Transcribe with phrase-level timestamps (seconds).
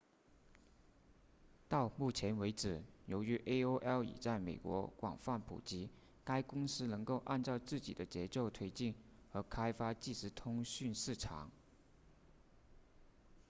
[1.69, 5.91] 到目前为止由于 aol 已在美国广泛普及
[6.23, 8.95] 该公司能够按照自己的节奏推进
[9.31, 11.51] 和开发即时通讯市场